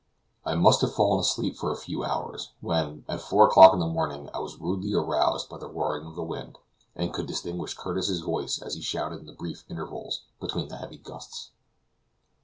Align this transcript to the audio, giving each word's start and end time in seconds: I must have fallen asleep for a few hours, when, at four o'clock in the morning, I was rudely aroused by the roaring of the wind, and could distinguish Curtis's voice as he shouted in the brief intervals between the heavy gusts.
I 0.43 0.55
must 0.55 0.81
have 0.81 0.95
fallen 0.95 1.19
asleep 1.19 1.55
for 1.57 1.71
a 1.71 1.77
few 1.77 2.03
hours, 2.03 2.53
when, 2.59 3.05
at 3.07 3.21
four 3.21 3.45
o'clock 3.45 3.71
in 3.71 3.77
the 3.79 3.85
morning, 3.85 4.31
I 4.33 4.39
was 4.39 4.57
rudely 4.57 4.95
aroused 4.95 5.47
by 5.47 5.59
the 5.59 5.69
roaring 5.69 6.07
of 6.07 6.15
the 6.15 6.23
wind, 6.23 6.57
and 6.95 7.13
could 7.13 7.27
distinguish 7.27 7.75
Curtis's 7.77 8.21
voice 8.21 8.59
as 8.63 8.73
he 8.73 8.81
shouted 8.81 9.19
in 9.19 9.25
the 9.27 9.31
brief 9.33 9.63
intervals 9.69 10.23
between 10.39 10.69
the 10.69 10.77
heavy 10.77 10.97
gusts. 10.97 11.51